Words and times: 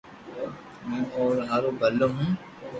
ھون 0.83 1.01
او 1.15 1.23
ھارو 1.47 1.71
ڀلو 1.79 2.07
ھون 2.15 2.29